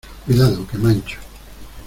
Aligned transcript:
cuidado, 0.25 0.65
que 0.67 0.79
mancho. 0.79 1.19